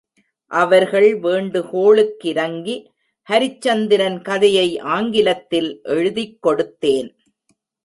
[0.47, 2.85] அவர்கள் வேண்டுகோளுக்கிரங்கி
[3.29, 7.09] ஹரிச்சந்திரன் கதையை ஆங்கிலத்தில் எழுதிக் கொடுத்தேன்.